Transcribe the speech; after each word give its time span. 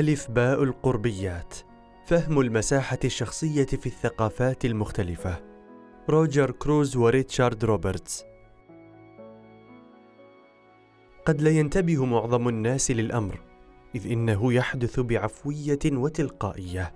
ألف 0.00 0.30
باء 0.30 0.62
القربيات 0.62 1.54
فهم 2.06 2.40
المساحة 2.40 2.98
الشخصية 3.04 3.66
في 3.66 3.86
الثقافات 3.86 4.64
المختلفة. 4.64 5.40
روجر 6.08 6.50
كروز 6.50 6.96
وريتشارد 6.96 7.64
روبرتس. 7.64 8.24
قد 11.26 11.42
لا 11.42 11.50
ينتبه 11.50 12.04
معظم 12.04 12.48
الناس 12.48 12.90
للأمر 12.90 13.40
إذ 13.94 14.12
إنه 14.12 14.52
يحدث 14.52 15.00
بعفوية 15.00 15.78
وتلقائية 15.86 16.92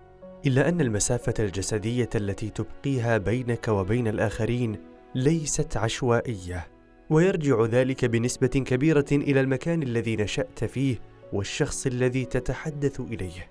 إلا 0.46 0.68
أن 0.68 0.80
المسافة 0.80 1.34
الجسدية 1.38 2.10
التي 2.14 2.50
تبقيها 2.50 3.18
بينك 3.18 3.68
وبين 3.68 4.08
الآخرين 4.08 4.76
ليست 5.14 5.76
عشوائية 5.76 6.66
ويرجع 7.10 7.64
ذلك 7.64 8.04
بنسبة 8.04 8.46
كبيرة 8.46 9.06
إلى 9.12 9.40
المكان 9.40 9.82
الذي 9.82 10.16
نشأت 10.16 10.64
فيه 10.64 11.13
والشخص 11.34 11.86
الذي 11.86 12.24
تتحدث 12.24 13.00
إليه. 13.00 13.50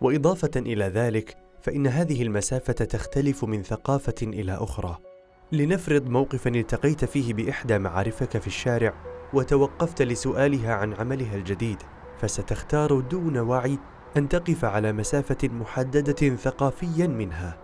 وإضافة 0.00 0.50
إلى 0.56 0.84
ذلك 0.84 1.36
فإن 1.62 1.86
هذه 1.86 2.22
المسافة 2.22 2.72
تختلف 2.72 3.44
من 3.44 3.62
ثقافة 3.62 4.14
إلى 4.22 4.52
أخرى. 4.52 4.98
لنفرض 5.52 6.08
موقفا 6.08 6.50
التقيت 6.50 7.04
فيه 7.04 7.34
بإحدى 7.34 7.78
معارفك 7.78 8.38
في 8.38 8.46
الشارع 8.46 8.94
وتوقفت 9.32 10.02
لسؤالها 10.02 10.74
عن 10.74 10.94
عملها 10.94 11.36
الجديد 11.36 11.78
فستختار 12.18 13.00
دون 13.00 13.38
وعي 13.38 13.78
أن 14.16 14.28
تقف 14.28 14.64
على 14.64 14.92
مسافة 14.92 15.48
محددة 15.48 16.36
ثقافيا 16.36 17.06
منها. 17.06 17.58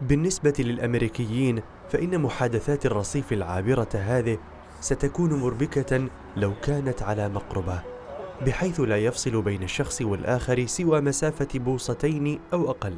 بالنسبة 0.00 0.54
للأمريكيين 0.58 1.62
فإن 1.90 2.20
محادثات 2.20 2.86
الرصيف 2.86 3.32
العابرة 3.32 3.88
هذه 3.94 4.38
ستكون 4.80 5.32
مربكة 5.34 6.08
لو 6.36 6.52
كانت 6.62 7.02
على 7.02 7.28
مقربة. 7.28 7.95
بحيث 8.42 8.80
لا 8.80 8.96
يفصل 8.96 9.42
بين 9.42 9.62
الشخص 9.62 10.02
والآخر 10.02 10.66
سوى 10.66 11.00
مسافة 11.00 11.58
بوصتين 11.58 12.38
أو 12.52 12.70
أقل 12.70 12.96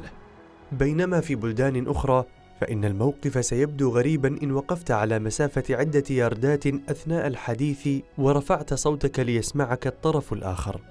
بينما 0.71 1.21
في 1.21 1.35
بلدان 1.35 1.87
أخرى 1.87 2.25
فإن 2.61 2.85
الموقف 2.85 3.45
سيبدو 3.45 3.89
غريبا 3.89 4.43
إن 4.43 4.51
وقفت 4.51 4.91
على 4.91 5.19
مسافة 5.19 5.63
عدة 5.69 6.03
ياردات 6.09 6.67
أثناء 6.67 7.27
الحديث 7.27 7.89
ورفعت 8.17 8.73
صوتك 8.73 9.19
ليسمعك 9.19 9.87
الطرف 9.87 10.33
الآخر. 10.33 10.81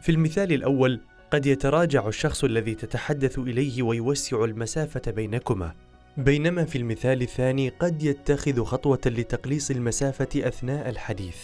في 0.00 0.12
المثال 0.12 0.52
الأول 0.52 1.00
قد 1.30 1.46
يتراجع 1.46 2.08
الشخص 2.08 2.44
الذي 2.44 2.74
تتحدث 2.74 3.38
إليه 3.38 3.82
ويوسع 3.82 4.44
المسافة 4.44 5.10
بينكما، 5.10 5.72
بينما 6.16 6.64
في 6.64 6.78
المثال 6.78 7.22
الثاني 7.22 7.68
قد 7.68 8.02
يتخذ 8.02 8.64
خطوة 8.64 9.00
لتقليص 9.06 9.70
المسافة 9.70 10.28
أثناء 10.36 10.88
الحديث. 10.88 11.36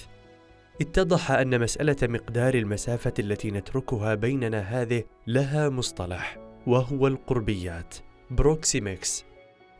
اتضح 0.80 1.30
أن 1.30 1.60
مسألة 1.60 1.96
مقدار 2.02 2.54
المسافة 2.54 3.12
التي 3.18 3.50
نتركها 3.50 4.14
بيننا 4.14 4.60
هذه 4.60 5.04
لها 5.26 5.68
مصطلح 5.68 6.38
وهو 6.66 7.06
القربيات 7.06 7.94
بروكسيمكس. 8.30 9.24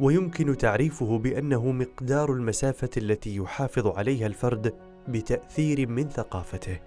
ويمكن 0.01 0.57
تعريفه 0.57 1.19
بأنه 1.19 1.73
مقدار 1.73 2.33
المسافة 2.33 2.91
التي 2.97 3.37
يحافظ 3.37 3.87
عليها 3.87 4.27
الفرد 4.27 4.75
بتأثير 5.09 5.89
من 5.89 6.09
ثقافته. 6.09 6.81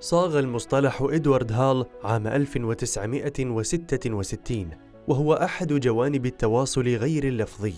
صاغ 0.00 0.38
المصطلح 0.38 1.02
إدوارد 1.02 1.52
هال 1.52 1.86
عام 2.04 2.26
1966 2.26 4.70
وهو 5.08 5.34
أحد 5.34 5.72
جوانب 5.72 6.26
التواصل 6.26 6.88
غير 6.88 7.24
اللفظي. 7.24 7.74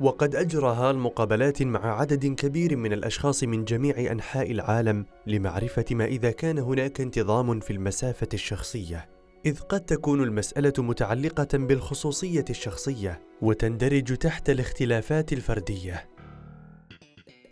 وقد 0.00 0.34
أجرى 0.34 0.68
هال 0.68 0.98
مقابلات 0.98 1.62
مع 1.62 2.00
عدد 2.00 2.26
كبير 2.26 2.76
من 2.76 2.92
الأشخاص 2.92 3.44
من 3.44 3.64
جميع 3.64 4.12
أنحاء 4.12 4.50
العالم 4.50 5.06
لمعرفة 5.26 5.84
ما 5.90 6.04
إذا 6.04 6.30
كان 6.30 6.58
هناك 6.58 7.00
انتظام 7.00 7.60
في 7.60 7.72
المسافة 7.72 8.28
الشخصية 8.34 9.08
إذ 9.46 9.60
قد 9.60 9.80
تكون 9.80 10.22
المسألة 10.22 10.72
متعلقة 10.78 11.58
بالخصوصية 11.58 12.44
الشخصية 12.50 13.20
وتندرج 13.42 14.16
تحت 14.16 14.50
الاختلافات 14.50 15.32
الفردية. 15.32 16.08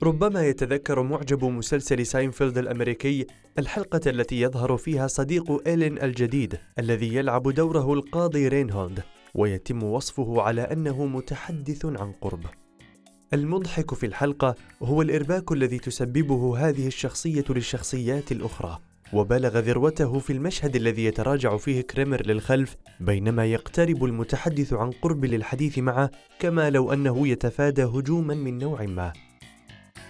ربما 0.03 0.47
يتذكر 0.47 1.03
معجب 1.03 1.45
مسلسل 1.45 2.07
ساينفيلد 2.07 2.59
الأمريكي 2.59 3.27
الحلقة 3.59 4.01
التي 4.07 4.41
يظهر 4.41 4.77
فيها 4.77 5.07
صديق 5.07 5.69
إيلين 5.69 6.03
الجديد 6.03 6.59
الذي 6.79 7.15
يلعب 7.15 7.49
دوره 7.49 7.93
القاضي 7.93 8.49
رينهولد 8.49 9.03
ويتم 9.35 9.83
وصفه 9.83 10.43
على 10.43 10.61
أنه 10.63 11.07
متحدث 11.07 11.87
عن 11.87 12.13
قرب. 12.21 12.47
المضحك 13.33 13.95
في 13.95 14.07
الحلقة 14.07 14.55
هو 14.83 15.03
الإرباك 15.03 15.53
الذي 15.53 15.79
تسببه 15.79 16.69
هذه 16.69 16.87
الشخصية 16.87 17.45
للشخصيات 17.51 18.33
الأخرى 18.33 18.79
وبلغ 19.13 19.59
ذروته 19.59 20.19
في 20.19 20.33
المشهد 20.33 20.77
الذي 20.77 21.05
يتراجع 21.05 21.57
فيه 21.57 21.81
كريمر 21.81 22.27
للخلف 22.27 22.77
بينما 23.01 23.47
يقترب 23.47 24.05
المتحدث 24.05 24.73
عن 24.73 24.91
قرب 24.91 25.25
للحديث 25.25 25.79
معه 25.79 26.11
كما 26.39 26.71
لو 26.71 26.93
أنه 26.93 27.29
يتفادى 27.29 27.85
هجوما 27.85 28.35
من 28.35 28.59
نوع 28.59 28.83
ما. 28.83 29.13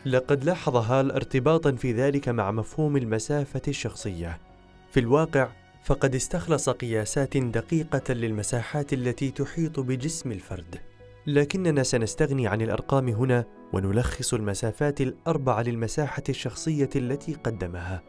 لقد 0.06 0.44
لاحظ 0.44 0.76
هال 0.76 1.12
ارتباطا 1.12 1.72
في 1.72 1.92
ذلك 1.92 2.28
مع 2.28 2.50
مفهوم 2.50 2.96
المسافة 2.96 3.62
الشخصية. 3.68 4.38
في 4.90 5.00
الواقع 5.00 5.48
فقد 5.82 6.14
استخلص 6.14 6.68
قياسات 6.68 7.36
دقيقة 7.36 8.14
للمساحات 8.14 8.92
التي 8.92 9.30
تحيط 9.30 9.80
بجسم 9.80 10.32
الفرد، 10.32 10.80
لكننا 11.26 11.82
سنستغني 11.82 12.46
عن 12.46 12.62
الأرقام 12.62 13.08
هنا 13.08 13.44
ونلخص 13.72 14.34
المسافات 14.34 15.00
الأربع 15.00 15.60
للمساحة 15.60 16.22
الشخصية 16.28 16.90
التي 16.96 17.34
قدمها. 17.34 18.02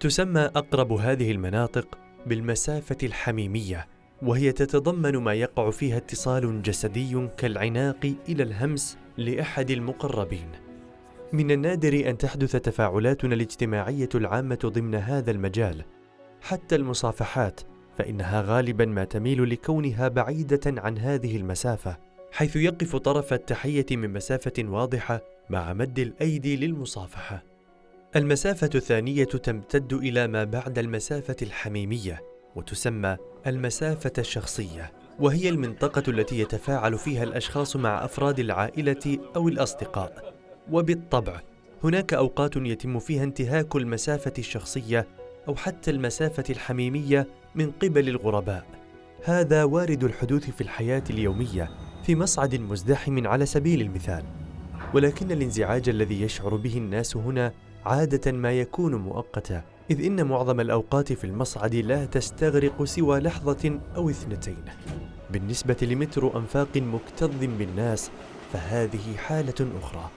تسمى 0.00 0.40
أقرب 0.40 0.92
هذه 0.92 1.30
المناطق 1.30 1.98
بالمسافة 2.26 2.96
الحميمية، 3.02 3.86
وهي 4.22 4.52
تتضمن 4.52 5.16
ما 5.16 5.34
يقع 5.34 5.70
فيها 5.70 5.96
اتصال 5.96 6.62
جسدي 6.62 7.28
كالعناق 7.36 8.14
إلى 8.28 8.42
الهمس 8.42 8.98
لأحد 9.18 9.70
المقربين. 9.70 10.48
من 11.32 11.50
النادر 11.50 12.10
أن 12.10 12.18
تحدث 12.18 12.56
تفاعلاتنا 12.56 13.34
الاجتماعية 13.34 14.08
العامة 14.14 14.58
ضمن 14.64 14.94
هذا 14.94 15.30
المجال، 15.30 15.84
حتى 16.42 16.76
المصافحات 16.76 17.60
فإنها 17.98 18.42
غالبا 18.42 18.84
ما 18.84 19.04
تميل 19.04 19.50
لكونها 19.50 20.08
بعيدة 20.08 20.60
عن 20.66 20.98
هذه 20.98 21.36
المسافة 21.36 21.96
حيث 22.32 22.56
يقف 22.56 22.96
طرف 22.96 23.32
التحية 23.32 23.86
من 23.90 24.12
مسافة 24.12 24.52
واضحة 24.58 25.20
مع 25.50 25.72
مد 25.72 25.98
الأيدي 25.98 26.56
للمصافحة. 26.56 27.42
المسافة 28.16 28.70
الثانية 28.74 29.24
تمتد 29.24 29.92
إلى 29.92 30.26
ما 30.26 30.44
بعد 30.44 30.78
المسافة 30.78 31.36
الحميمية 31.42 32.22
وتسمى 32.56 33.16
المسافة 33.46 34.12
الشخصية 34.18 34.92
وهي 35.20 35.48
المنطقة 35.48 36.10
التي 36.10 36.40
يتفاعل 36.40 36.98
فيها 36.98 37.24
الأشخاص 37.24 37.76
مع 37.76 38.04
أفراد 38.04 38.38
العائلة 38.38 39.18
أو 39.36 39.48
الأصدقاء. 39.48 40.34
وبالطبع 40.70 41.40
هناك 41.84 42.14
أوقات 42.14 42.56
يتم 42.56 42.98
فيها 42.98 43.24
انتهاك 43.24 43.76
المسافة 43.76 44.32
الشخصية 44.38 45.06
أو 45.48 45.54
حتى 45.54 45.90
المسافة 45.90 46.44
الحميمية 46.50 47.26
من 47.54 47.70
قبل 47.82 48.08
الغرباء. 48.08 48.64
هذا 49.24 49.64
وارد 49.64 50.04
الحدوث 50.04 50.50
في 50.50 50.60
الحياة 50.60 51.02
اليومية 51.10 51.70
في 52.02 52.16
مصعد 52.16 52.54
مزدحم 52.54 53.26
على 53.26 53.46
سبيل 53.46 53.80
المثال. 53.80 54.24
ولكن 54.94 55.32
الانزعاج 55.32 55.88
الذي 55.88 56.22
يشعر 56.22 56.56
به 56.56 56.76
الناس 56.76 57.16
هنا 57.16 57.52
عادة 57.86 58.32
ما 58.32 58.52
يكون 58.52 58.94
مؤقتا 58.94 59.62
إذ 59.90 60.04
إن 60.04 60.26
معظم 60.26 60.60
الأوقات 60.60 61.12
في 61.12 61.24
المصعد 61.24 61.74
لا 61.74 62.04
تستغرق 62.04 62.84
سوى 62.84 63.20
لحظة 63.20 63.80
أو 63.96 64.10
اثنتين. 64.10 64.64
بالنسبة 65.30 65.76
لمتر 65.82 66.38
أنفاق 66.38 66.76
مكتظ 66.76 67.30
بالناس 67.40 68.10
فهذه 68.52 69.16
حالة 69.16 69.68
أخرى. 69.82 70.10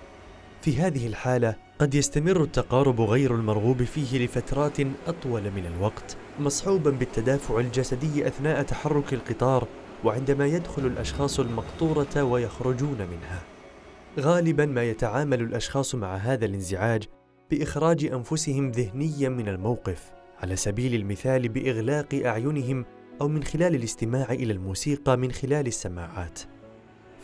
في 0.61 0.77
هذه 0.77 1.07
الحالة 1.07 1.55
قد 1.79 1.95
يستمر 1.95 2.43
التقارب 2.43 3.01
غير 3.01 3.35
المرغوب 3.35 3.83
فيه 3.83 4.25
لفترات 4.25 4.79
أطول 5.07 5.51
من 5.51 5.65
الوقت 5.65 6.17
مصحوبا 6.39 6.91
بالتدافع 6.91 7.59
الجسدي 7.59 8.27
أثناء 8.27 8.63
تحرك 8.63 9.13
القطار 9.13 9.67
وعندما 10.03 10.45
يدخل 10.45 10.85
الأشخاص 10.85 11.39
المقطورة 11.39 12.23
ويخرجون 12.23 12.97
منها. 12.97 13.43
غالبا 14.19 14.65
ما 14.65 14.83
يتعامل 14.83 15.41
الأشخاص 15.41 15.95
مع 15.95 16.15
هذا 16.15 16.45
الانزعاج 16.45 17.03
بإخراج 17.51 18.05
أنفسهم 18.05 18.71
ذهنيا 18.71 19.29
من 19.29 19.47
الموقف 19.47 20.11
على 20.39 20.55
سبيل 20.55 20.95
المثال 20.95 21.49
بإغلاق 21.49 22.13
أعينهم 22.25 22.85
أو 23.21 23.27
من 23.27 23.43
خلال 23.43 23.75
الاستماع 23.75 24.31
إلى 24.31 24.53
الموسيقى 24.53 25.17
من 25.17 25.31
خلال 25.31 25.67
السماعات. 25.67 26.39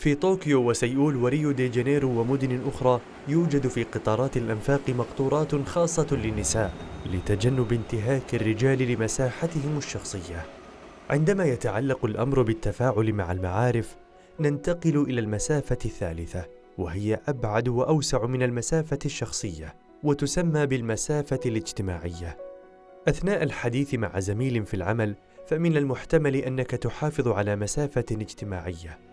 في 0.01 0.15
طوكيو 0.15 0.69
وسيول 0.69 1.15
وريو 1.15 1.51
دي 1.51 1.67
جانيرو 1.67 2.19
ومدن 2.19 2.59
أخرى 2.67 3.01
يوجد 3.27 3.67
في 3.67 3.83
قطارات 3.83 4.37
الأنفاق 4.37 4.89
مقطورات 4.89 5.55
خاصة 5.55 6.07
للنساء 6.11 6.73
لتجنب 7.13 7.73
انتهاك 7.73 8.35
الرجال 8.35 8.79
لمساحتهم 8.79 9.77
الشخصية. 9.77 10.45
عندما 11.09 11.45
يتعلق 11.45 12.05
الأمر 12.05 12.41
بالتفاعل 12.41 13.13
مع 13.13 13.31
المعارف، 13.31 13.95
ننتقل 14.39 15.05
إلى 15.09 15.19
المسافة 15.21 15.77
الثالثة، 15.85 16.45
وهي 16.77 17.19
أبعد 17.27 17.67
وأوسع 17.67 18.25
من 18.25 18.43
المسافة 18.43 18.99
الشخصية، 19.05 19.75
وتسمى 20.03 20.65
بالمسافة 20.65 21.39
الاجتماعية. 21.45 22.37
أثناء 23.07 23.43
الحديث 23.43 23.93
مع 23.93 24.19
زميل 24.19 24.65
في 24.65 24.73
العمل 24.73 25.15
فمن 25.47 25.77
المحتمل 25.77 26.35
أنك 26.35 26.71
تحافظ 26.71 27.27
على 27.27 27.55
مسافة 27.55 28.05
اجتماعية 28.11 29.10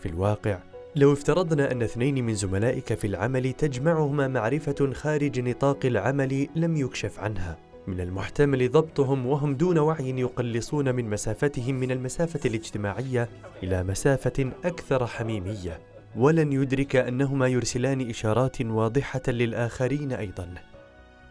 في 0.00 0.06
الواقع. 0.06 0.58
لو 0.96 1.12
افترضنا 1.12 1.72
أن 1.72 1.82
اثنين 1.82 2.26
من 2.26 2.34
زملائك 2.34 2.94
في 2.94 3.06
العمل 3.06 3.52
تجمعهما 3.52 4.28
معرفة 4.28 4.92
خارج 4.92 5.40
نطاق 5.40 5.86
العمل 5.86 6.48
لم 6.56 6.76
يكشف 6.76 7.20
عنها. 7.20 7.58
من 7.86 8.00
المحتمل 8.00 8.70
ضبطهم 8.70 9.26
وهم 9.26 9.54
دون 9.54 9.78
وعي 9.78 10.20
يقلصون 10.20 10.94
من 10.94 11.10
مسافتهم 11.10 11.74
من 11.74 11.90
المسافة 11.90 12.40
الاجتماعية 12.44 13.28
إلى 13.62 13.84
مسافة 13.84 14.50
أكثر 14.64 15.06
حميمية. 15.06 15.80
ولن 16.16 16.52
يدرك 16.52 16.96
أنهما 16.96 17.46
يرسلان 17.46 18.10
إشارات 18.10 18.60
واضحة 18.60 19.22
للآخرين 19.28 20.12
أيضا. 20.12 20.54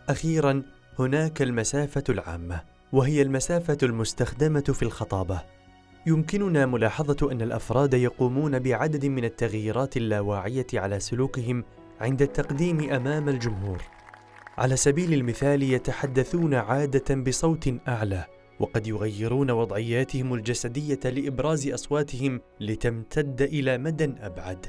أخيرا 0.10 0.64
هناك 1.00 1.42
المسافة 1.42 2.04
العامة 2.10 2.62
وهي 2.92 3.22
المسافة 3.22 3.78
المستخدمة 3.84 4.62
في 4.62 4.84
الخطابة. 4.84 5.55
يمكننا 6.08 6.66
ملاحظة 6.66 7.32
أن 7.32 7.42
الأفراد 7.42 7.94
يقومون 7.94 8.60
بعدد 8.60 9.06
من 9.06 9.26
التغييرات 9.26 9.98
اللاواعية 9.98 10.68
على 10.74 11.00
سلوكهم 11.00 11.64
عند 12.02 12.22
التقديم 12.22 12.92
أمام 12.92 13.30
الجمهور. 13.30 13.82
على 14.58 14.76
سبيل 14.76 15.14
المثال 15.14 15.64
يتحدثون 15.64 16.54
عادة 16.54 17.16
بصوت 17.16 17.74
أعلى 17.88 18.26
وقد 18.60 18.88
يغيرون 18.88 19.52
وضعياتهم 19.52 20.34
الجسدية 20.34 21.00
لإبراز 21.06 21.68
أصواتهم 21.68 22.42
لتمتد 22.60 23.42
إلى 23.42 23.78
مدى 23.78 24.14
أبعد. 24.22 24.66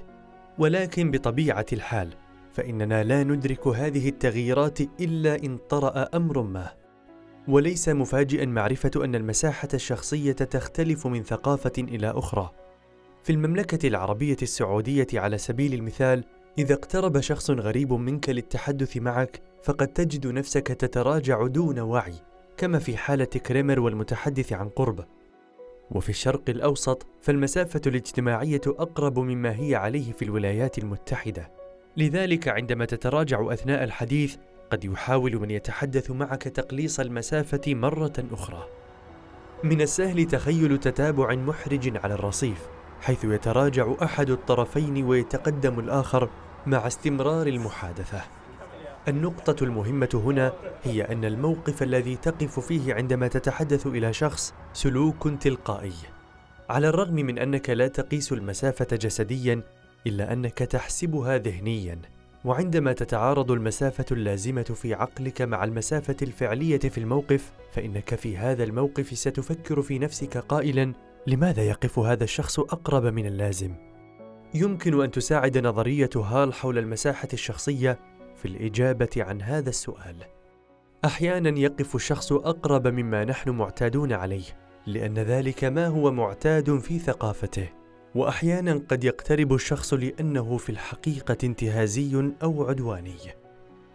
ولكن 0.58 1.10
بطبيعة 1.10 1.66
الحال 1.72 2.14
فإننا 2.52 3.04
لا 3.04 3.24
ندرك 3.24 3.66
هذه 3.66 4.08
التغييرات 4.08 4.80
إلا 4.80 5.44
إن 5.44 5.56
طرأ 5.56 6.08
أمر 6.14 6.42
ما. 6.42 6.85
وليس 7.48 7.88
مفاجئا 7.88 8.44
معرفة 8.44 8.90
أن 8.96 9.14
المساحة 9.14 9.68
الشخصية 9.74 10.32
تختلف 10.32 11.06
من 11.06 11.22
ثقافة 11.22 11.72
إلى 11.78 12.10
أخرى. 12.10 12.50
في 13.22 13.32
المملكة 13.32 13.88
العربية 13.88 14.36
السعودية 14.42 15.06
على 15.14 15.38
سبيل 15.38 15.74
المثال 15.74 16.24
إذا 16.58 16.74
اقترب 16.74 17.20
شخص 17.20 17.50
غريب 17.50 17.92
منك 17.92 18.28
للتحدث 18.28 18.96
معك 18.96 19.42
فقد 19.62 19.88
تجد 19.88 20.26
نفسك 20.26 20.66
تتراجع 20.66 21.46
دون 21.46 21.78
وعي 21.78 22.14
كما 22.56 22.78
في 22.78 22.96
حالة 22.96 23.24
كريمر 23.24 23.80
والمتحدث 23.80 24.52
عن 24.52 24.68
قرب. 24.68 25.04
وفي 25.90 26.08
الشرق 26.08 26.42
الأوسط 26.48 27.06
فالمسافة 27.20 27.80
الاجتماعية 27.86 28.60
أقرب 28.66 29.18
مما 29.18 29.60
هي 29.60 29.74
عليه 29.74 30.12
في 30.12 30.24
الولايات 30.24 30.78
المتحدة. 30.78 31.50
لذلك 31.96 32.48
عندما 32.48 32.84
تتراجع 32.84 33.52
أثناء 33.52 33.84
الحديث 33.84 34.36
قد 34.70 34.84
يحاول 34.84 35.36
من 35.36 35.50
يتحدث 35.50 36.10
معك 36.10 36.42
تقليص 36.42 37.00
المسافة 37.00 37.74
مرة 37.74 38.12
أخرى. 38.32 38.66
من 39.64 39.80
السهل 39.80 40.24
تخيل 40.24 40.78
تتابع 40.78 41.34
محرج 41.34 41.96
على 41.96 42.14
الرصيف 42.14 42.66
حيث 43.00 43.24
يتراجع 43.24 43.94
أحد 44.02 44.30
الطرفين 44.30 45.04
ويتقدم 45.04 45.80
الآخر 45.80 46.28
مع 46.66 46.86
استمرار 46.86 47.46
المحادثة. 47.46 48.22
النقطة 49.08 49.64
المهمة 49.64 50.22
هنا 50.24 50.52
هي 50.84 51.02
أن 51.02 51.24
الموقف 51.24 51.82
الذي 51.82 52.16
تقف 52.16 52.60
فيه 52.60 52.94
عندما 52.94 53.28
تتحدث 53.28 53.86
إلى 53.86 54.12
شخص 54.12 54.54
سلوك 54.72 55.28
تلقائي. 55.40 55.92
على 56.70 56.88
الرغم 56.88 57.14
من 57.14 57.38
أنك 57.38 57.70
لا 57.70 57.88
تقيس 57.88 58.32
المسافة 58.32 58.96
جسديا 58.96 59.62
إلا 60.06 60.32
أنك 60.32 60.58
تحسبها 60.58 61.38
ذهنيا. 61.38 61.98
وعندما 62.46 62.92
تتعارض 62.92 63.50
المسافة 63.50 64.04
اللازمة 64.12 64.62
في 64.62 64.94
عقلك 64.94 65.42
مع 65.42 65.64
المسافة 65.64 66.16
الفعلية 66.22 66.78
في 66.78 66.98
الموقف 66.98 67.52
فإنك 67.72 68.14
في 68.14 68.36
هذا 68.36 68.64
الموقف 68.64 69.18
ستفكر 69.18 69.82
في 69.82 69.98
نفسك 69.98 70.38
قائلا 70.38 70.92
لماذا 71.26 71.62
يقف 71.62 71.98
هذا 71.98 72.24
الشخص 72.24 72.58
أقرب 72.60 73.04
من 73.06 73.26
اللازم؟ 73.26 73.74
يمكن 74.54 75.02
أن 75.02 75.10
تساعد 75.10 75.58
نظرية 75.58 76.10
هال 76.16 76.54
حول 76.54 76.78
المساحة 76.78 77.28
الشخصية 77.32 77.98
في 78.36 78.48
الإجابة 78.48 79.10
عن 79.16 79.42
هذا 79.42 79.68
السؤال. 79.68 80.16
أحيانا 81.04 81.58
يقف 81.58 81.94
الشخص 81.94 82.32
أقرب 82.32 82.86
مما 82.86 83.24
نحن 83.24 83.50
معتادون 83.50 84.12
عليه 84.12 84.44
لأن 84.86 85.14
ذلك 85.18 85.64
ما 85.64 85.86
هو 85.86 86.10
معتاد 86.10 86.78
في 86.78 86.98
ثقافته. 86.98 87.68
وأحيانا 88.16 88.82
قد 88.88 89.04
يقترب 89.04 89.54
الشخص 89.54 89.94
لأنه 89.94 90.56
في 90.56 90.70
الحقيقة 90.70 91.36
انتهازي 91.44 92.32
أو 92.42 92.64
عدواني. 92.64 93.16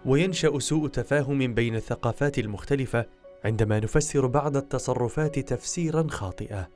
وينشأ 0.05 0.59
سوء 0.59 0.87
تفاهم 0.87 1.53
بين 1.53 1.75
الثقافات 1.75 2.39
المختلفة 2.39 3.05
عندما 3.45 3.79
نفسر 3.79 4.25
بعض 4.25 4.57
التصرفات 4.57 5.39
تفسيرا 5.39 6.07
خاطئا 6.07 6.67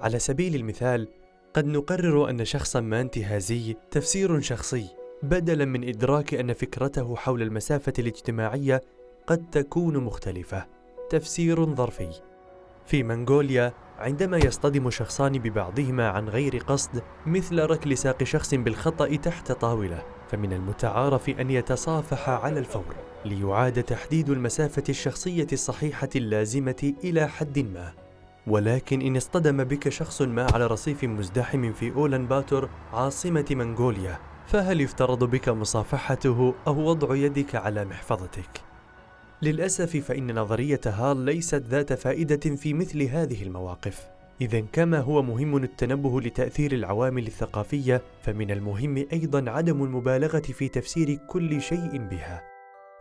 على 0.00 0.18
سبيل 0.18 0.54
المثال 0.54 1.08
قد 1.54 1.66
نقرر 1.66 2.30
أن 2.30 2.44
شخصا 2.44 2.80
ما 2.80 3.00
انتهازي 3.00 3.76
تفسير 3.90 4.40
شخصي 4.40 4.86
بدلا 5.22 5.64
من 5.64 5.88
إدراك 5.88 6.34
أن 6.34 6.52
فكرته 6.52 7.16
حول 7.16 7.42
المسافة 7.42 7.92
الاجتماعية 7.98 8.80
قد 9.26 9.50
تكون 9.50 9.96
مختلفة. 9.96 10.66
تفسير 11.10 11.74
ظرفي. 11.74 12.10
في 12.86 13.02
منغوليا 13.02 13.72
عندما 13.98 14.36
يصطدم 14.36 14.90
شخصان 14.90 15.32
ببعضهما 15.32 16.08
عن 16.08 16.28
غير 16.28 16.56
قصد 16.56 17.02
مثل 17.26 17.58
ركل 17.58 17.98
ساق 17.98 18.22
شخص 18.22 18.54
بالخطأ 18.54 19.16
تحت 19.16 19.52
طاولة 19.52 20.02
فمن 20.30 20.52
المتعارف 20.52 21.28
أن 21.28 21.50
يتصافح 21.50 22.28
على 22.28 22.58
الفور 22.58 22.94
ليعاد 23.24 23.82
تحديد 23.82 24.30
المسافة 24.30 24.82
الشخصية 24.88 25.46
الصحيحة 25.52 26.08
اللازمة 26.16 26.92
إلى 27.04 27.28
حد 27.28 27.58
ما 27.58 27.92
ولكن 28.46 29.00
إن 29.00 29.16
اصطدم 29.16 29.64
بك 29.64 29.88
شخص 29.88 30.22
ما 30.22 30.46
على 30.52 30.66
رصيف 30.66 31.04
مزدحم 31.04 31.72
في 31.72 31.92
أولان 31.94 32.26
باتور 32.26 32.68
عاصمة 32.92 33.46
منغوليا 33.50 34.18
فهل 34.46 34.80
يفترض 34.80 35.24
بك 35.24 35.48
مصافحته 35.48 36.54
أو 36.66 36.76
وضع 36.76 37.14
يدك 37.14 37.54
على 37.54 37.84
محفظتك؟ 37.84 38.73
للأسف 39.44 39.96
فإن 39.96 40.38
نظرية 40.38 40.80
هال 40.86 41.16
ليست 41.16 41.62
ذات 41.68 41.92
فائدة 41.92 42.56
في 42.56 42.74
مثل 42.74 43.02
هذه 43.02 43.42
المواقف. 43.42 44.06
إذا 44.40 44.60
كما 44.60 45.00
هو 45.00 45.22
مهم 45.22 45.56
التنبه 45.56 46.20
لتأثير 46.20 46.72
العوامل 46.72 47.26
الثقافية 47.26 48.02
فمن 48.22 48.50
المهم 48.50 49.06
أيضا 49.12 49.50
عدم 49.50 49.84
المبالغة 49.84 50.40
في 50.40 50.68
تفسير 50.68 51.18
كل 51.28 51.60
شيء 51.60 52.08
بها. 52.10 52.42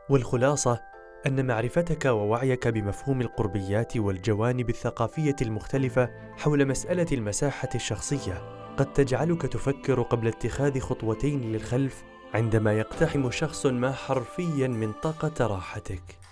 والخلاصة 0.10 0.80
أن 1.28 1.46
معرفتك 1.46 2.06
ووعيك 2.06 2.68
بمفهوم 2.68 3.22
القربيات 3.22 3.98
والجوانب 3.98 4.70
الثقافية 4.70 5.36
المختلفة 5.42 6.10
حول 6.38 6.68
مسألة 6.68 7.08
المساحة 7.12 7.70
الشخصية 7.76 8.34
قد 8.78 8.94
تجعلك 8.94 9.42
تفكر 9.42 10.02
قبل 10.02 10.28
اتخاذ 10.28 10.80
خطوتين 10.80 11.42
للخلف 11.42 12.04
عندما 12.34 12.74
يقتحم 12.74 13.32
شخص 13.32 13.66
ما 13.66 13.92
حرفيا 13.92 14.68
منطقة 14.68 15.48
راحتك. 15.48 16.23